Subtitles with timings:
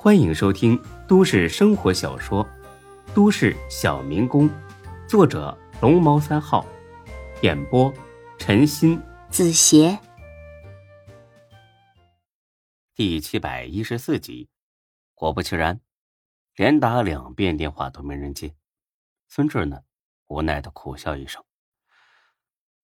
[0.00, 2.46] 欢迎收听都市生活小说
[3.16, 4.48] 《都市小民工》，
[5.08, 6.64] 作者龙猫三号，
[7.42, 7.92] 演播
[8.38, 9.98] 陈鑫、子邪，
[12.94, 14.48] 第七百一十四集。
[15.16, 15.80] 果不其然，
[16.54, 18.54] 连打两遍电话都没人接。
[19.26, 19.80] 孙志呢，
[20.28, 21.42] 无奈的苦笑一声：“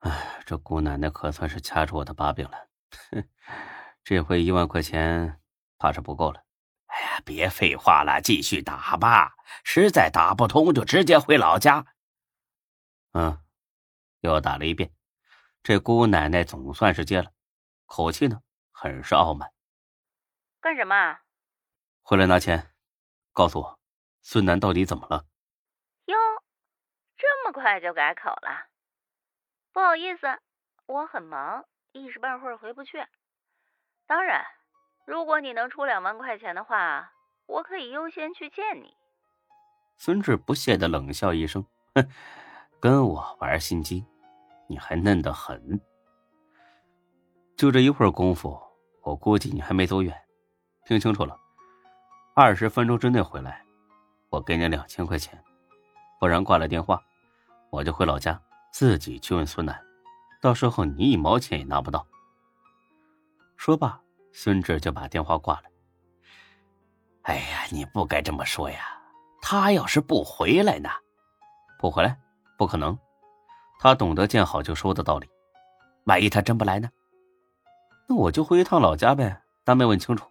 [0.02, 2.68] 哎，这姑奶奶可算是掐住我的把柄了。
[3.12, 3.24] 哼，
[4.02, 5.38] 这回一万块钱
[5.78, 6.40] 怕是不够了。”
[7.24, 9.34] 别废话了，继续打吧。
[9.64, 11.86] 实在打不通，就直接回老家。
[13.12, 13.42] 嗯，
[14.20, 14.92] 又打了一遍，
[15.62, 17.32] 这姑奶奶总算是接了，
[17.86, 18.40] 口气呢
[18.72, 19.52] 很是傲慢。
[20.60, 21.18] 干什么？
[22.02, 22.74] 回来拿钱。
[23.32, 23.80] 告诉我，
[24.22, 25.26] 孙楠到底怎么了？
[26.06, 26.16] 哟，
[27.16, 28.68] 这么快就改口了？
[29.72, 30.26] 不好意思，
[30.86, 33.04] 我很忙，一时半会儿回不去。
[34.06, 34.44] 当然。
[35.06, 37.12] 如果你能出两万块钱的话，
[37.46, 38.96] 我可以优先去见你。
[39.96, 42.08] 孙志不屑的冷笑一声：“哼，
[42.80, 44.04] 跟我玩心机，
[44.66, 45.80] 你还嫩得很。
[47.56, 48.58] 就这一会儿功夫，
[49.02, 50.18] 我估计你还没走远。
[50.86, 51.38] 听清楚了，
[52.34, 53.64] 二十分钟之内回来，
[54.30, 55.42] 我给你两千块钱，
[56.18, 56.98] 不然挂了电话，
[57.70, 58.40] 我就回老家
[58.72, 59.78] 自己去问孙楠，
[60.40, 62.06] 到时候你一毛钱也拿不到。”
[63.56, 64.00] 说罢。
[64.36, 65.62] 孙志就把电话挂了。
[67.22, 69.00] 哎呀，你不该这么说呀！
[69.40, 70.90] 他要是不回来呢？
[71.78, 72.18] 不回来，
[72.58, 72.98] 不可能。
[73.78, 75.30] 他懂得见好就收的道理。
[76.06, 76.90] 万一他真不来呢？
[78.08, 79.40] 那我就回一趟老家呗。
[79.62, 80.28] 当没问清楚。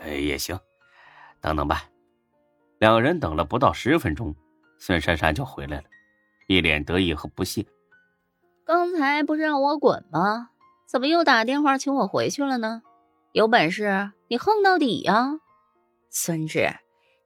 [0.00, 0.58] 哎，也行。
[1.40, 1.82] 等等吧。
[2.78, 4.32] 两人等了不到十分钟，
[4.78, 5.84] 孙珊珊就回来了，
[6.46, 7.66] 一脸得意和不屑。
[8.64, 10.50] 刚才不是让我滚吗？
[10.86, 12.82] 怎么又打电话请我回去了呢？
[13.34, 15.40] 有本事你横到底呀，
[16.08, 16.72] 孙志，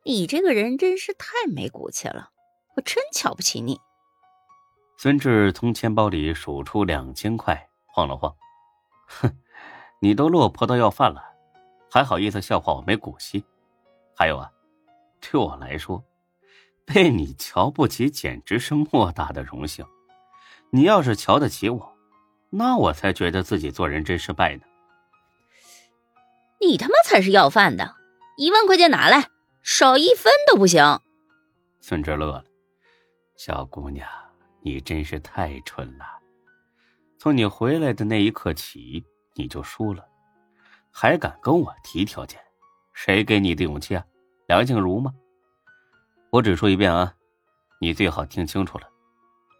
[0.06, 2.30] 你这个人真是太没骨气了，
[2.74, 3.78] 我真瞧不起你。
[4.96, 8.34] 孙志从钱包里数出两千块，晃了晃，
[9.06, 9.30] 哼，
[10.00, 11.22] 你都落魄到要饭了，
[11.90, 13.44] 还好意思笑话我没骨气？
[14.16, 14.50] 还有啊，
[15.20, 16.02] 对我来说，
[16.86, 19.84] 被你瞧不起简直是莫大的荣幸。
[20.70, 21.92] 你要是瞧得起我，
[22.48, 24.62] 那我才觉得自己做人真失败呢。
[26.60, 27.94] 你他妈才是要饭的！
[28.36, 29.28] 一万块钱拿来，
[29.62, 31.00] 少一分都不行。
[31.80, 32.44] 孙志乐了，
[33.36, 34.08] 小姑娘，
[34.62, 36.04] 你真是太蠢了。
[37.18, 39.04] 从你回来的那一刻起，
[39.34, 40.06] 你就输了，
[40.90, 42.40] 还敢跟我提条件？
[42.92, 44.04] 谁给你的勇气啊？
[44.46, 45.12] 梁静茹吗？
[46.30, 47.14] 我只说一遍啊，
[47.80, 48.88] 你最好听清楚了，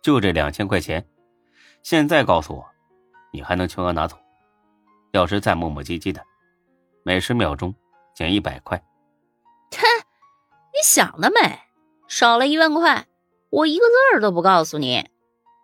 [0.03, 1.09] 就这两千块钱，
[1.83, 2.67] 现在告诉我，
[3.33, 4.19] 你还能全额拿走？
[5.13, 6.23] 要是再磨磨唧唧的。
[7.09, 7.75] 每十秒钟
[8.15, 8.77] 减一百块，
[9.73, 9.81] 哼，
[10.75, 11.59] 你想得美！
[12.07, 13.07] 少了一万块，
[13.49, 15.09] 我一个字儿都不告诉你。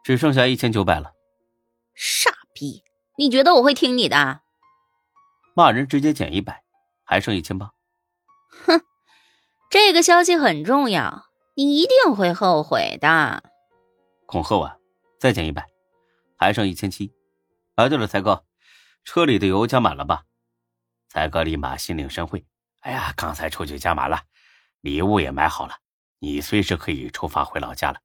[0.02, 1.12] 只剩下一千九百了。
[1.94, 2.82] 傻逼！
[3.18, 4.40] 你觉得我会听你的？
[5.54, 6.62] 骂人直接减一百，
[7.04, 7.72] 还剩一千八。
[8.64, 8.80] 哼，
[9.68, 13.42] 这个消息很重要，你一定会后悔的。
[14.24, 14.80] 恐吓我，
[15.20, 15.66] 再减一百，
[16.38, 17.12] 还剩一千七。
[17.74, 18.46] 啊，对了，才哥，
[19.04, 20.22] 车里的油加满了吧？
[21.14, 22.44] 才哥立马心领神会，
[22.80, 24.24] 哎呀，刚才出去加满了，
[24.80, 25.78] 礼物也买好了，
[26.18, 28.00] 你随时可以出发回老家了。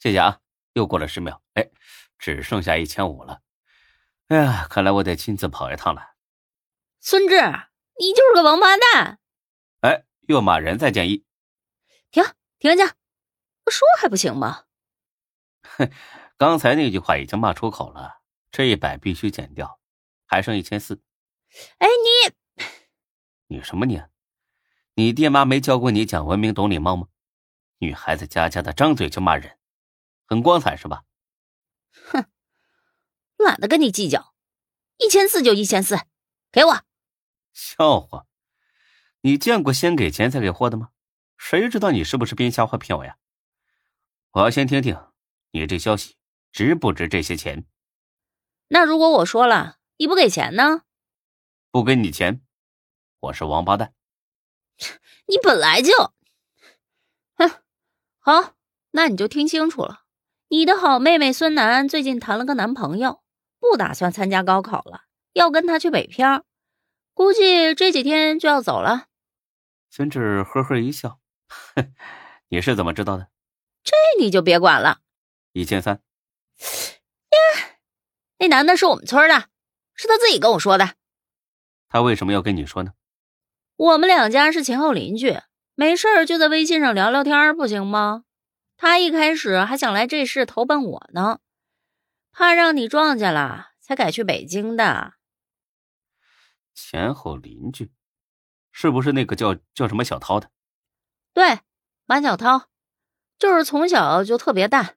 [0.00, 0.40] 谢谢啊！
[0.72, 1.70] 又过了十秒，哎，
[2.18, 3.42] 只剩下一千五了。
[4.26, 6.16] 哎呀，看来我得亲自跑一趟了。
[6.98, 9.20] 孙志，你就是个王八蛋！
[9.82, 11.24] 哎，又骂人，再建议。
[12.10, 12.24] 停，
[12.58, 12.96] 停下！
[13.62, 14.64] 不说还不行吗？
[15.62, 15.88] 哼，
[16.36, 18.20] 刚才那句话已经骂出口了，
[18.50, 19.78] 这一百必须减掉，
[20.26, 21.00] 还剩一千四。
[21.78, 21.88] 哎，
[23.48, 24.02] 你，你什么你？
[24.94, 27.08] 你爹妈没教过你讲文明懂礼貌吗？
[27.78, 29.58] 女孩子家家的张嘴就骂人，
[30.26, 31.04] 很光彩是吧？
[32.10, 32.24] 哼，
[33.36, 34.34] 懒得跟你计较，
[34.96, 35.98] 一千四就一千四，
[36.50, 36.82] 给我。
[37.52, 38.26] 笑话，
[39.20, 40.90] 你见过先给钱再给货的吗？
[41.36, 43.18] 谁知道你是不是编瞎话骗我呀？
[44.30, 44.98] 我要先听听
[45.50, 46.16] 你这消息
[46.50, 47.66] 值不值这些钱。
[48.68, 50.82] 那如果我说了你不给钱呢？
[51.76, 52.40] 不给你钱，
[53.20, 53.92] 我是王八蛋。
[55.26, 55.92] 你本来就，
[57.34, 57.50] 哼，
[58.18, 58.54] 好，
[58.92, 60.04] 那你就听清楚了。
[60.48, 63.22] 你的好妹妹孙楠最近谈了个男朋友，
[63.60, 65.02] 不打算参加高考了，
[65.34, 66.46] 要跟他去北漂，
[67.12, 69.08] 估计这几天就要走了。
[69.90, 71.20] 孙志呵呵一笑，
[71.74, 71.92] 哼，
[72.48, 73.28] 你是怎么知道的？
[73.84, 75.00] 这你就别管了。
[75.52, 75.96] 一千三。
[75.96, 77.38] 呀，
[78.38, 79.50] 那男的是我们村的，
[79.94, 80.94] 是他自己跟我说的。
[81.88, 82.92] 他为什么要跟你说呢？
[83.76, 85.38] 我们两家是前后邻居，
[85.74, 88.24] 没事儿就在微信上聊聊天，不行吗？
[88.76, 91.40] 他一开始还想来这市投奔我呢，
[92.32, 95.14] 怕让你撞见了，才改去北京的。
[96.74, 97.92] 前后邻居，
[98.70, 100.50] 是不是那个叫叫什么小涛的？
[101.32, 101.60] 对，
[102.04, 102.68] 马小涛，
[103.38, 104.96] 就是从小就特别淡，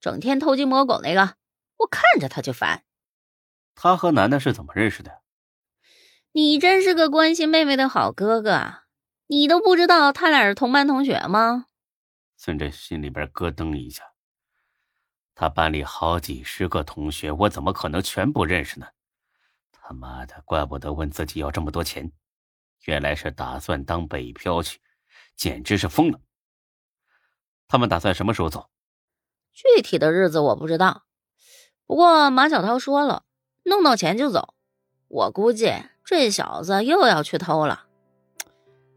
[0.00, 1.36] 整天偷鸡摸狗那个，
[1.78, 2.84] 我看着他就烦。
[3.74, 5.19] 他和楠楠是怎么认识的？
[6.32, 8.84] 你真是个关心妹妹的好哥哥，
[9.26, 11.66] 你都不知道他俩是同班同学吗？
[12.36, 14.04] 孙振心里边咯噔一下，
[15.34, 18.86] 他班里好几十个同学，我怎么可能全部认识呢？
[19.72, 22.12] 他妈的，怪不得问自己要这么多钱，
[22.84, 24.78] 原来是打算当北漂去，
[25.34, 26.20] 简直是疯了。
[27.66, 28.70] 他们打算什么时候走？
[29.52, 31.06] 具体的日子我不知道，
[31.86, 33.24] 不过马小涛说了，
[33.64, 34.54] 弄到钱就走。
[35.08, 35.72] 我估计
[36.10, 37.84] 这小子又要去偷了。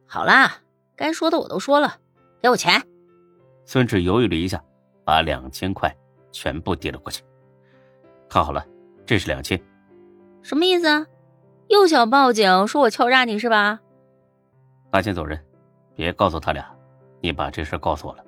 [0.08, 0.58] 好啦，
[0.96, 1.98] 该说的我都说了，
[2.42, 2.82] 给我钱。
[3.66, 4.60] 孙志犹豫了一下，
[5.06, 5.96] 把两千块
[6.32, 7.22] 全部递了过去。
[8.28, 8.66] 看好了，
[9.06, 9.62] 这是两千。
[10.42, 11.06] 什么意思啊？
[11.68, 13.80] 又想报警说我敲诈你是吧？
[14.92, 15.40] 拿钱走人，
[15.94, 16.66] 别告诉他俩，
[17.22, 18.26] 你把这事告诉我了。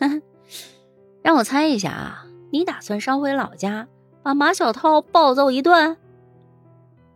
[0.00, 0.20] 哼，
[1.22, 3.86] 让我猜一下啊，你打算捎回老家，
[4.20, 5.96] 把马小涛暴揍一顿？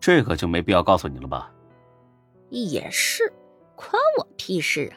[0.00, 1.52] 这个就没必要告诉你了吧？
[2.50, 3.32] 也是，
[3.76, 4.96] 关我屁事啊！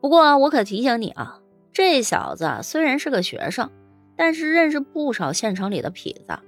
[0.00, 1.40] 不过我可提醒你啊，
[1.72, 3.70] 这小子虽然是个学生，
[4.16, 6.38] 但是认识不少县城里的痞子。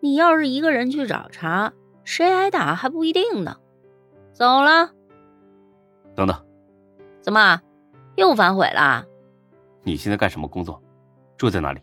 [0.00, 1.72] 你要是一个人去找茬，
[2.04, 3.56] 谁挨打还不一定呢。
[4.32, 4.90] 走了。
[6.14, 6.46] 等等，
[7.20, 7.60] 怎么
[8.16, 9.04] 又反悔了？
[9.82, 10.82] 你现在干什么工作？
[11.36, 11.80] 住在哪里？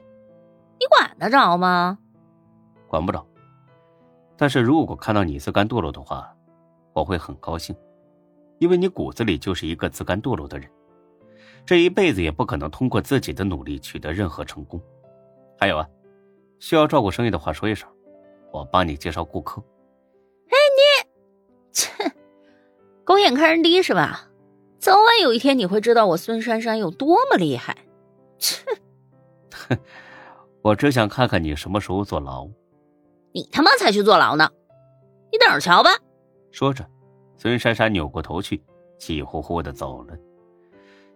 [0.80, 1.98] 你管得着吗？
[2.88, 3.26] 管不着。
[4.44, 6.30] 但是如果看到你自甘堕落的话，
[6.92, 7.74] 我会很高兴，
[8.60, 10.70] 因为你骨子里就是一个自甘堕落的人，
[11.66, 14.82] 这一辈子也不可能通过自己的努力取得任何成功。
[15.58, 15.88] 还有啊，
[16.60, 17.90] 需要照顾生意的话说一声。
[18.52, 19.64] 我帮你介绍顾客。
[20.50, 22.12] 哎，你，切，
[23.06, 24.28] 狗眼看人低是吧？
[24.78, 27.78] 早晚有一天你会知道我孙珊珊有多么厉害。
[28.38, 28.62] 切，
[29.70, 29.78] 哼，
[30.62, 32.50] 我只想看看你什么时候坐牢。
[33.34, 34.50] 你他妈才去坐牢呢！
[35.32, 35.90] 你等着瞧吧。
[36.52, 36.88] 说着，
[37.36, 38.64] 孙珊珊扭过头去，
[39.00, 40.16] 气呼呼的走了。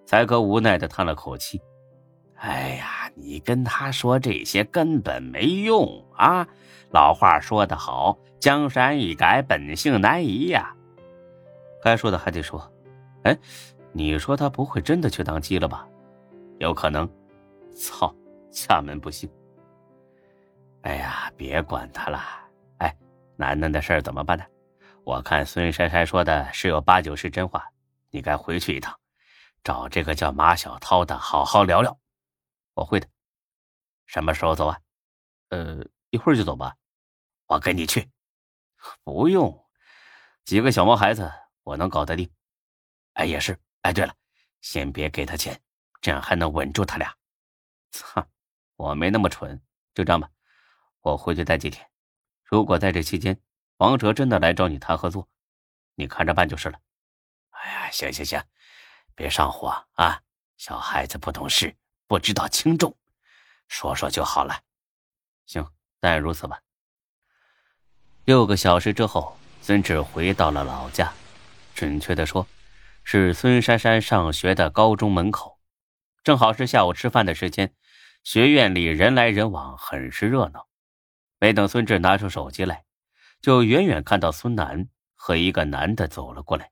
[0.05, 1.61] 才哥无奈的叹了口气
[2.35, 6.47] ：“哎呀，你跟他说这些根本没用啊！”
[6.91, 10.73] 老话说得好，“江山易改，本性难移”呀。
[11.83, 12.71] 该说的还得说。
[13.23, 13.37] 哎，
[13.91, 15.87] 你说他不会真的去当鸡了吧？
[16.59, 17.07] 有可能。
[17.75, 18.11] 操，
[18.49, 19.29] 家门不幸。
[21.37, 22.19] 别管他了。
[22.79, 22.97] 哎，
[23.37, 24.43] 楠楠的事儿怎么办呢？
[25.05, 27.65] 我看孙珊珊说的十有八九是真话，
[28.09, 28.99] 你该回去一趟，
[29.63, 31.97] 找这个叫马小涛的好好聊聊。
[32.73, 33.07] 我会的。
[34.05, 34.79] 什么时候走啊？
[35.49, 35.85] 呃。
[36.09, 36.73] 一会儿就走吧，
[37.47, 38.09] 我跟你去。
[39.03, 39.65] 不用，
[40.45, 41.29] 几个小毛孩子
[41.63, 42.31] 我能搞得定。
[43.15, 43.59] 哎，也是。
[43.81, 44.15] 哎，对了，
[44.61, 45.61] 先别给他钱，
[45.99, 47.13] 这样还能稳住他俩。
[47.91, 48.25] 操，
[48.77, 49.61] 我没那么蠢。
[49.93, 50.29] 就这样吧，
[51.07, 51.87] 我回去待几天。
[52.43, 53.39] 如果在这期间
[53.77, 55.27] 王哲真的来找你谈合作，
[55.95, 56.79] 你看着办就是了。
[57.51, 58.43] 哎呀，行行行，
[59.15, 60.21] 别上火啊！
[60.57, 61.75] 小孩子不懂事，
[62.07, 62.97] 不知道轻重，
[63.67, 64.61] 说说就好了。
[65.45, 65.65] 行。
[65.99, 66.61] 但如此吧。
[68.25, 71.11] 六个小时之后，孙志回到了老家，
[71.73, 72.47] 准确的说，
[73.03, 75.59] 是孙珊珊上学的高中门口。
[76.23, 77.73] 正好是下午吃饭的时间，
[78.23, 80.67] 学院里人来人往，很是热闹。
[81.39, 82.85] 没等孙志拿出手机来，
[83.41, 86.71] 就远远看到孙楠和一个男的走了过来，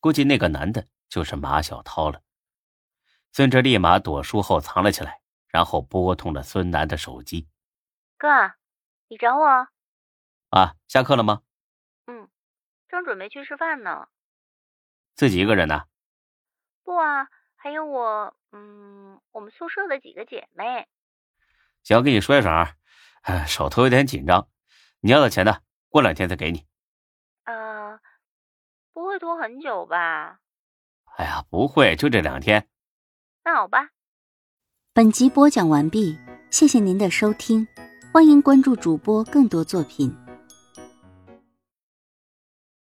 [0.00, 2.22] 估计那个男的就是马小涛了。
[3.32, 7.48] 孙志立马躲书后藏了起来，然后拨通了孙楠的手机。
[8.18, 8.28] 哥，
[9.08, 9.68] 你找我？
[10.50, 11.42] 啊，下课了吗？
[12.06, 12.28] 嗯，
[12.88, 14.08] 正准备去吃饭呢。
[15.14, 15.84] 自己一个人呢？
[16.82, 20.88] 不啊，还有我，嗯，我们宿舍的几个姐妹。
[21.84, 22.52] 行，跟你说一声，
[23.46, 24.48] 手头有点紧张，
[25.00, 25.58] 你要的钱呢？
[25.88, 26.66] 过两天再给你。
[27.44, 28.00] 啊，
[28.92, 30.38] 不会拖很久吧？
[31.16, 32.68] 哎呀，不会，就这两天。
[33.44, 33.90] 那好吧。
[34.94, 36.18] 本集播讲完毕，
[36.50, 37.66] 谢谢您的收听。
[38.12, 40.14] 欢迎关注主播更多作品。